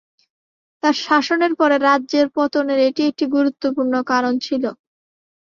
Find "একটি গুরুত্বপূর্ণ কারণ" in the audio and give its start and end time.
3.09-4.33